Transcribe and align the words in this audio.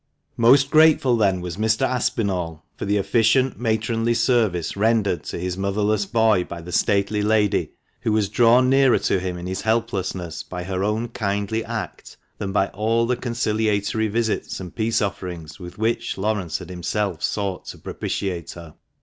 280 0.35 0.35
THE 0.35 0.41
MANCHESTER 0.41 0.41
MAN. 0.41 0.51
Most 0.51 0.71
grateful 0.71 1.17
then 1.17 1.41
was 1.41 1.57
Mr. 1.57 1.81
Aspinall 1.87 2.65
for 2.75 2.85
the 2.85 2.97
efficient 2.97 3.59
matronly 3.59 4.15
service 4.15 4.75
rendered 4.75 5.23
to 5.25 5.37
his 5.37 5.59
motherless 5.59 6.07
boy 6.07 6.43
by 6.43 6.59
the 6.59 6.71
stately 6.71 7.21
lady, 7.21 7.73
who 7.99 8.11
was 8.11 8.27
drawn 8.27 8.67
nearer 8.67 8.97
to 8.97 9.19
him 9.19 9.37
in 9.37 9.45
his 9.45 9.61
helplessness 9.61 10.41
by 10.41 10.63
her 10.63 10.83
own 10.83 11.09
kindly 11.09 11.63
act 11.63 12.17
than 12.39 12.51
by 12.51 12.69
all 12.69 13.05
the 13.05 13.15
conciliatory 13.15 14.07
visits 14.07 14.59
and 14.59 14.75
peace 14.75 15.03
offerings 15.03 15.59
with 15.59 15.77
which 15.77 16.17
Laurence 16.17 16.57
had 16.57 16.71
himself 16.71 17.21
sought 17.21 17.65
to 17.65 17.77
propitiate 17.77 18.53
her. 18.53 18.73